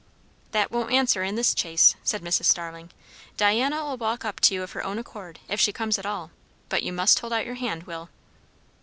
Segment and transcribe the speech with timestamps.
[0.49, 2.45] "That won't answer in this chase," said Mrs.
[2.45, 2.89] Starling.
[3.37, 6.31] "Diana'll walk up to you of her own accord, if she comes at all;
[6.69, 8.09] but you must hold out your hand, Will."